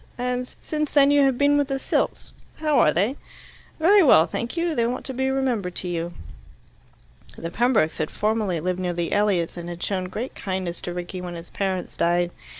And 0.17 0.47
since 0.57 0.95
then 0.95 1.11
you 1.11 1.21
have 1.25 1.37
been 1.37 1.59
with 1.59 1.67
the 1.67 1.77
Silts. 1.77 2.33
How 2.55 2.79
are 2.79 2.91
they?" 2.91 3.17
"Very 3.77 4.01
well, 4.01 4.25
thank 4.25 4.57
you. 4.57 4.73
They 4.73 4.87
want 4.87 5.05
to 5.05 5.13
be 5.13 5.29
remembered 5.29 5.75
to 5.75 5.87
you." 5.87 6.13
The 7.37 7.51
Pembrokes 7.51 7.99
had 7.99 8.09
formerly 8.09 8.59
lived 8.59 8.79
near 8.79 8.93
the 8.93 9.11
Elliots, 9.13 9.57
and 9.57 9.69
had 9.69 9.83
shown 9.83 10.05
great 10.05 10.33
kindness 10.33 10.81
to 10.81 10.93
Rickie 10.95 11.21
when 11.21 11.35
his 11.35 11.51
parents 11.51 11.95
died. 11.95 12.31